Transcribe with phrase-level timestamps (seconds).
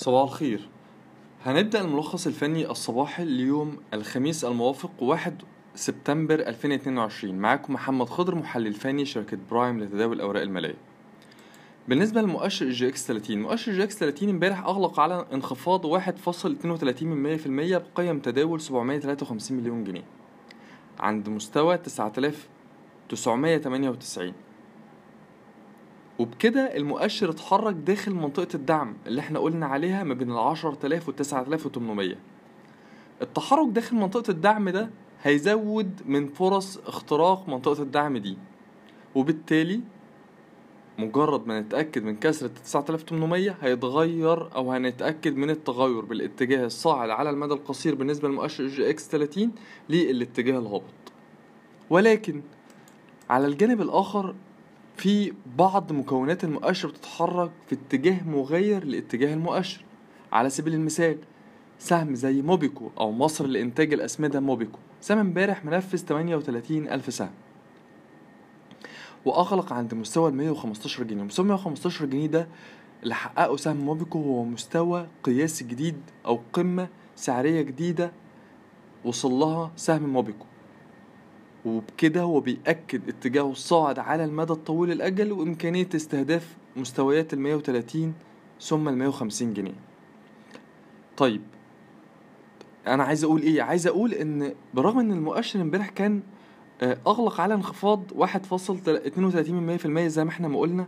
[0.00, 0.68] صباح الخير.
[1.44, 5.42] هنبدأ الملخص الفني الصباحي ليوم الخميس الموافق 1
[5.74, 10.74] سبتمبر 2022 معاكم محمد خضر محلل فني شركة برايم لتداول الأوراق المالية.
[11.88, 19.56] بالنسبة لمؤشر EGX 30 مؤشر EGX 30 امبارح أغلق على انخفاض 1.32% بقيم تداول 753
[19.56, 20.04] مليون جنيه.
[21.00, 24.32] عند مستوى 9998
[26.20, 30.36] وبكده المؤشر اتحرك داخل منطقة الدعم اللي إحنا قلنا عليها ما بين
[30.80, 32.18] تلاف والتسعة تلاف وتمنمية.
[33.22, 34.90] التحرك داخل منطقة الدعم ده
[35.22, 38.38] هيزود من فرص اختراق منطقة الدعم دي.
[39.14, 39.80] وبالتالي
[40.98, 47.10] مجرد ما نتأكد من كسر التسعة آلاف تمنمية هيتغير أو هنتأكد من التغير بالاتجاه الصاعد
[47.10, 49.52] على المدى القصير بالنسبة لمؤشر EGX 30
[49.88, 50.84] للاتجاه الهابط.
[51.90, 52.42] ولكن
[53.30, 54.34] على الجانب الآخر
[55.00, 59.84] في بعض مكونات المؤشر بتتحرك في اتجاه مغاير لاتجاه المؤشر.
[60.32, 61.18] على سبيل المثال
[61.78, 64.78] سهم زي موبيكو أو مصر لإنتاج الأسمدة موبيكو.
[65.00, 67.30] سهم امبارح منفذ 38 ألف سهم.
[69.24, 71.22] وأغلق عند مستوى ال 115 جنيه.
[71.22, 72.48] مستوى 115 جنيه ده
[73.02, 78.12] اللي حققه سهم موبيكو هو مستوى قياسي جديد أو قمة سعرية جديدة
[79.04, 80.46] وصل لها سهم موبيكو.
[81.64, 88.14] وبكده هو بيأكد اتجاهه الصاعد على المدى الطويل الأجل وإمكانية استهداف مستويات ال 130
[88.60, 89.74] ثم ال 150 جنيه
[91.16, 91.42] طيب
[92.86, 96.22] أنا عايز أقول إيه؟ عايز أقول إن برغم إن المؤشر امبارح كان
[96.82, 100.86] آه، أغلق على انخفاض 1.32% زي ما إحنا ما قلنا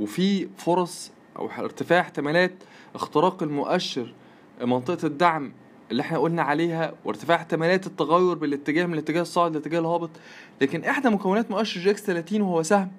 [0.00, 2.52] وفي فرص أو ارتفاع احتمالات
[2.94, 4.14] اختراق المؤشر
[4.62, 5.52] منطقة الدعم
[5.92, 10.10] اللي إحنا قلنا عليها وارتفاع احتمالات التغير بالاتجاه من الاتجاه الصاعد للاتجاه الهابط.
[10.60, 12.90] لكن إحدى مكونات مؤشر EGX 30 وهو سهم.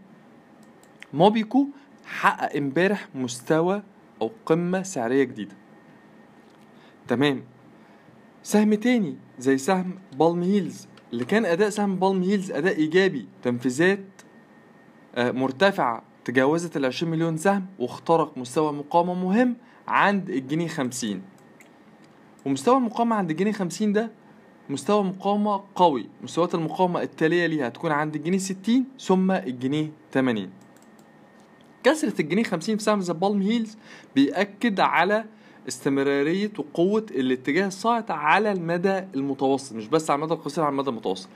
[1.13, 1.67] موبكو
[2.05, 3.83] حقق امبارح مستوى
[4.21, 5.55] أو قمة سعرية جديدة.
[7.07, 7.43] تمام.
[8.43, 13.99] سهم تاني زي سهم بالم هيلز اللي كان أداء سهم بالم هيلز أداء إيجابي تنفيذات
[15.15, 19.55] آه، مرتفعة تجاوزت ال 20 مليون سهم واخترق مستوى مقاومة مهم
[19.87, 21.21] عند الجنيه 50
[22.45, 24.11] ومستوى المقاومة عند الجنيه 50 ده
[24.69, 26.09] مستوى مقاومة قوي.
[26.23, 30.49] مستويات المقاومة التالية ليها هتكون عند الجنيه 60 ثم الجنيه 80
[31.83, 33.77] كسرة الجنيه 50 في سهم ذا بالم هيلز
[34.15, 35.25] بيأكد على
[35.67, 41.29] استمرارية وقوة الاتجاه الصاعد على المدى المتوسط مش بس على المدى القصير على المدى المتوسط.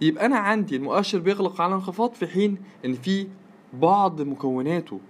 [0.00, 3.26] يبقى أنا عندي المؤشر بيغلق على انخفاض في حين إن في
[3.72, 5.00] بعض مكوناته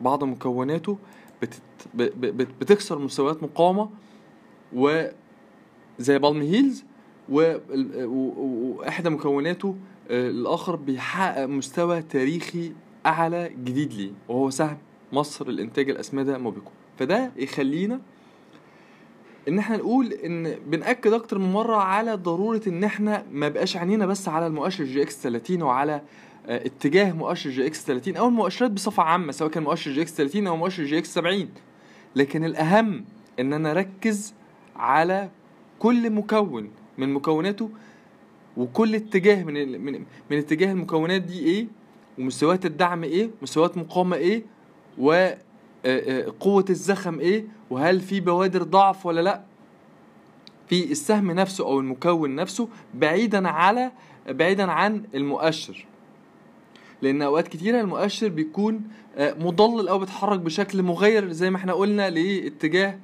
[0.00, 0.98] بعض مكوناته
[1.42, 1.60] بتت...
[2.60, 3.88] بتكسر مستويات مقاومة
[4.76, 5.06] و
[5.98, 6.84] زي بالم هيلز.
[7.28, 9.76] وإحدى مكوناته
[10.10, 12.72] آه، الآخر بيحقق مستوى تاريخي
[13.06, 14.78] أعلى جديد ليه وهو سهم
[15.12, 18.00] مصر الانتاج الاسمده موبيكو فده يخلينا
[19.48, 24.06] إن إحنا نقول إن بنأكد أكتر من مرة على ضرورة إن إحنا ما بقاش عينينا
[24.06, 26.02] بس على المؤشر EGX 30 وعلى
[26.46, 30.56] آه، اتجاه مؤشر EGX 30 أو المؤشرات بصفة عامة سواء كان مؤشر EGX 30 أو
[30.56, 31.48] مؤشر EGX 70
[32.16, 33.04] لكن الأهم
[33.40, 34.34] إن أنا أركز
[34.78, 35.30] على
[35.78, 37.70] كل مكون من مكوناته
[38.56, 41.66] وكل اتجاه من من من اتجاه المكونات دي إيه؟
[42.18, 44.42] ومستويات الدعم إيه؟ مستويات مقاومة إيه؟
[44.98, 45.36] و آه،
[45.86, 49.42] آه، قوة الزخم إيه؟ وهل في بوادر ضعف ولا لأ؟
[50.68, 53.92] في السهم نفسه أو المكون نفسه بعيدا على
[54.28, 55.86] بعيدا عن المؤشر.
[57.02, 58.82] لأن أوقات كتيرة المؤشر بيكون
[59.18, 62.98] مضلل أو بيتحرك بشكل مغير زي ما إحنا قلنا لاتجاه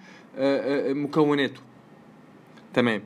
[0.94, 1.60] مكوناته.
[2.74, 3.02] تمام.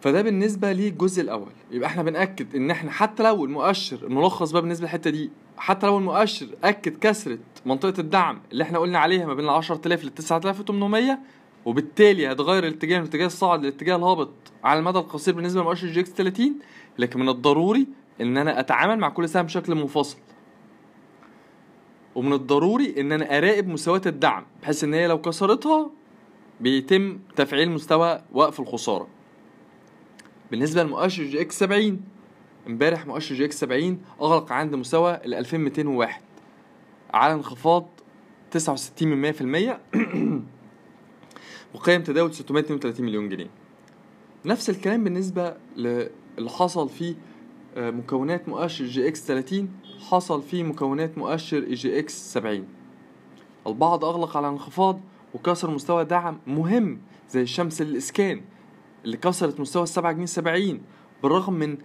[0.00, 1.52] فده بالنسبة للجزء الأول.
[1.70, 5.98] يبقى إحنا بنأكد إن إحنا حتى لو المؤشر الملخص بقى بالنسبة للحتة دي حتى لو
[5.98, 11.18] المؤشر أكد كسره منطقة الدعم اللي إحنا قلنا عليها ما بين ال 10000 ل 9800
[11.64, 14.30] وبالتالي هتغير الاتجاه من الاتجاه الصاعد للاتجاه الهابط
[14.64, 16.54] على المدى القصير بالنسبة لمؤشر EGX 30
[16.98, 17.86] لكن من الضروري
[18.20, 20.16] إن أنا أتعامل مع كل سهم بشكل منفصل.
[22.14, 25.90] ومن الضروري إن أنا أراقب مستويات الدعم بحيث إن هي لو كسرتها
[26.60, 29.08] بيتم تفعيل مستوى وقف الخسارة.
[30.50, 32.00] بالنسبة لمؤشر EGX 70
[32.66, 36.22] إمبارح مؤشر EGX 70 أغلق عند مستوى ال 2201
[37.14, 37.86] على انخفاض
[38.50, 39.76] 69 من 100%
[41.74, 43.50] وقيم تداول 632 مليون جنيه.
[44.44, 46.10] نفس الكلام بالنسبة للي
[46.48, 47.14] حصل في
[47.76, 49.68] مكونات مؤشر EGX 30
[50.10, 52.66] حصل في مكونات مؤشر EGX 70
[53.66, 55.00] البعض أغلق على انخفاض
[55.34, 58.40] وكسر مستوى دعم مهم زي الشمس للإسكان
[59.04, 60.82] اللي كسرت مستوى السبعة جنيه سبعين
[61.22, 61.78] بالرغم من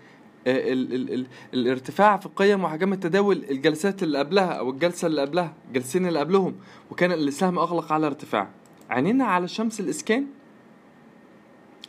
[0.48, 5.22] آه، ال ال ال الارتفاع في قيم وحجم التداول الجلسات اللي قبلها أو الجلسة اللي
[5.22, 6.56] قبلها الجلسين اللي قبلهم
[6.92, 8.50] وكان السهم أغلق على ارتفاع.
[8.90, 10.26] عينينا على شمس الاسكان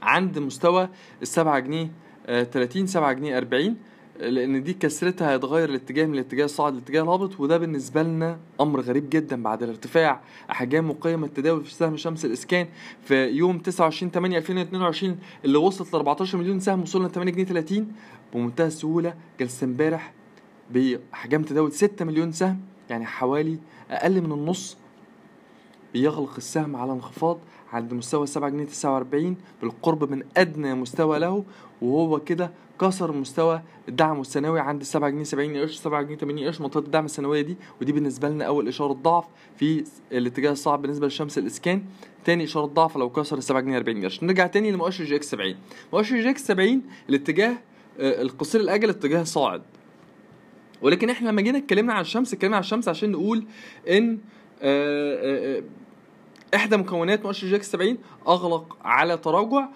[0.02, 0.88] عند مستوى
[1.22, 1.90] السبعة جنيه آه،
[2.28, 3.76] 30 7 جنيه 40
[4.20, 9.10] لأن دي كسرتها هيتغير الاتجاه من الاتجاه الصاعد للاتجاه الهابط وده بالنسبة لنا أمر غريب
[9.10, 10.20] جدا بعد الارتفاع
[10.50, 12.66] أحجام وقيم التداول في سهم شمس الإسكان
[13.04, 17.44] في يوم 29 8 2022 اللي وصلت ل 14 مليون سهم وصلنا ل 8 جنيه
[17.44, 17.92] 30
[18.34, 20.12] بمنتهى السهولة جلسة امبارح
[20.70, 22.60] بأحجام تداول 6 مليون سهم
[22.90, 23.58] يعني حوالي
[23.90, 24.76] أقل من النص
[25.92, 27.38] بيغلق السهم على انخفاض
[27.72, 31.44] عند مستوى 7 جنيه 49 بالقرب من أدنى مستوى له.
[31.82, 36.60] وهو كده كسر مستوى الدعم السنوي عند 7 جنيه 70 قرش 7 جنيه 80 قرش
[36.60, 39.24] منطقة الدعم السنوية دي ودي بالنسبة لنا أول إشارة ضعف
[39.56, 41.84] في الاتجاه الصاعد بالنسبة لشمس الإسكان.
[42.24, 44.22] تاني إشارة ضعف لو كسر 7 جنيه 40 قرش.
[44.22, 45.54] نرجع تاني لمؤشر EGX 70
[45.92, 47.56] مؤشر EGX 70 الاتجاه
[48.00, 49.62] آه، القصير الأجل اتجاه صاعد.
[50.82, 53.44] ولكن إحنا لما جينا اتكلمنا عن الشمس اتكلمنا عن الشمس عشان نقول
[53.88, 54.18] إن
[54.62, 55.62] آه، آه،
[56.54, 57.98] إحدى مكونات مؤشر EGX 70
[58.28, 59.68] أغلق على تراجع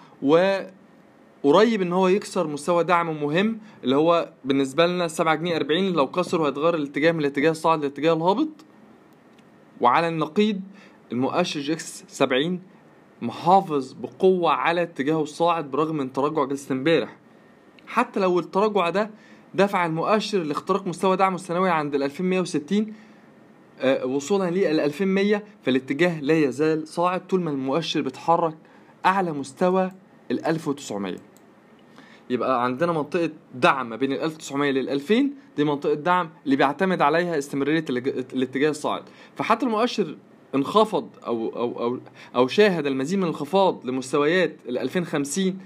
[1.43, 6.07] وقريب إن هو يكسر مستوى دعم مهم اللي هو بالنسبة لنا 7 جنيه 40 لو
[6.07, 8.49] كسره هيتغير الاتجاه من الاتجاه الصاعد للاتجاه الهابط.
[9.81, 10.61] وعلى النقيض
[11.11, 12.61] المؤشر EGX 70
[13.21, 17.15] محافظ بقوة على اتجاهه الصاعد برغم من تراجع جلسة امبارح.
[17.87, 19.09] حتى لو التراجع ده
[19.53, 22.93] دفع المؤشر لاختراق مستوى دعمه الثانوي عند ال 2160
[23.79, 28.55] آه، وصولا لل 2100 فالاتجاه لا يزال صاعد طول ما المؤشر بيتحرك
[29.05, 29.91] أعلى مستوى
[30.31, 31.17] ال 1900
[32.29, 37.01] يبقى عندنا منطقة دعم ما بين ال 1900 لل 2000 دي منطقة دعم اللي بيعتمد
[37.01, 39.03] عليها استمرارية الج- الاتجاه الصاعد.
[39.35, 40.15] فحتى المؤشر
[40.55, 41.99] انخفض أو أو أو
[42.35, 45.59] أو شاهد المزيد من الانخفاض لمستويات ال 2050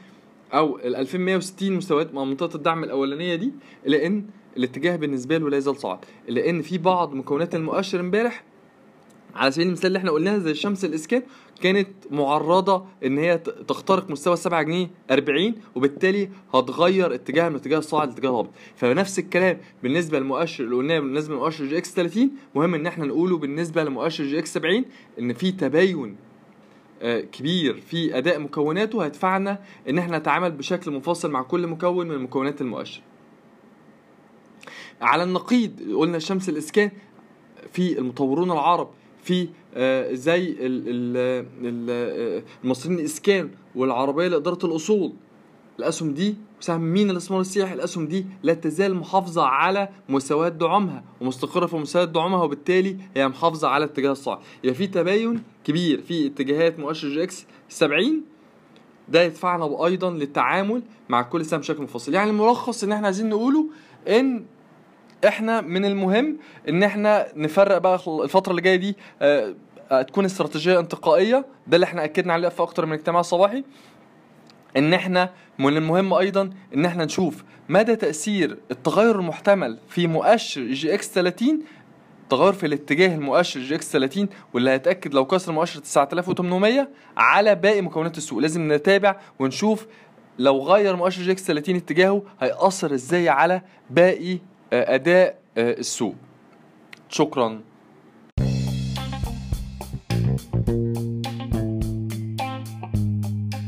[0.54, 3.52] أو ال 2160 مستويات مع منطقة الدعم الأولانية دي
[3.86, 4.26] الا ان
[4.58, 6.00] الاتجاه بالنسبة له لا يزال صاعد.
[6.30, 8.44] الا ان في بعض مكونات المؤشر امبارح
[9.38, 11.24] على سبيل المثال اللي إحنا قلناها زي شمس الإسكان
[11.62, 13.38] كانت معرضة إن هي
[13.68, 19.58] تخترق مستوى 7 جنيه 40 وبالتالي هتغير اتجاهها من اتجاه الصاعد لاتجاه الهابط فنفس الكلام
[19.84, 24.54] بالنسبة للمؤشر اللي قلناه بالنسبة لمؤشر EGX 30 مهم إن إحنا نقوله بالنسبة لمؤشر EGX
[24.54, 24.86] 70
[25.20, 26.16] إن في تباين
[27.02, 29.60] آه، كبير في أداء مكوناته هيدفعنا
[29.90, 33.02] إن إحنا نتعامل بشكل منفصل مع كل مكون من مكونات المؤشر.
[35.02, 36.92] على النقيض قلنا شمس الإسكان
[37.74, 38.90] في المطورون العرب
[39.24, 45.14] في آه، زي ال- ال- ال- آه، المصريين الإسكان والعربية لإدارة الأصول.
[45.80, 51.66] الأسهم دي سهم مين الاستثمار السياحي؟ الأسهم دي لا تزال محافظة على مستويات دعمها ومستقرة
[51.66, 56.80] في مستويات دعمها وبالتالي هي محافظة على اتجاه الصاعد يبقى في تباين كبير في اتجاهات
[56.80, 58.22] مؤشر EGX 70
[59.10, 63.70] ده يدفعنا أيضا للتعامل مع كل سهم بشكل منفصل يعني الملخص ان إحنا عايزين نقوله
[64.08, 64.46] إن
[65.28, 66.38] إحنا من المهم
[66.70, 69.56] ان إحنا نفرق بقى الفترة اللي جاية دي آه،
[69.92, 73.64] آه، تكون استراتيجية انتقائية ده اللي إحنا أكدنا عليه في أكتر من اجتماع صباحي
[74.78, 75.30] ان إحنا
[75.60, 81.60] من المهم أيضا ان إحنا نشوف مدى تأثير التغير المحتمل في مؤشر EGX 30
[82.30, 86.88] تغير في الاتجاه المؤشر EGX 30 واللي هيتأكد لو كسر مؤشر 9800
[87.18, 88.40] على باقي مكونات السوق.
[88.40, 89.88] لازم نتابع ونشوف
[90.40, 94.40] لو غير مؤشر EGX 30 اتجاهه هيأثر إزاي على باقي
[94.74, 96.16] أداء آه، السوق
[97.10, 97.60] شكرا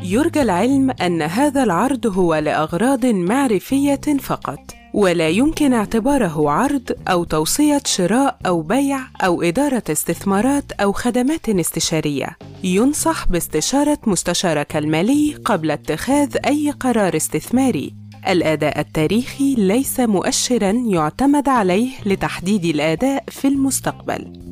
[0.04, 4.60] يرجى العلم أن هذا العرض هو لأغراض معرفية فقط،
[4.94, 12.38] ولا يمكن اعتباره عرض أو توصية شراء أو بيع أو إدارة استثمارات أو خدمات استشارية.
[12.64, 17.99] ينصح باستشارة مستشارك المالي قبل اتخاذ أي قرار استثماري.
[18.28, 24.49] الأداء التاريخي ليس مؤشرًا يعتمد عليه لتحديد الأداء في المستقبل.